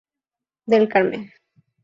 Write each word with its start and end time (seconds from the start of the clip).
Del 0.65 0.89
Carmen. 0.89 1.31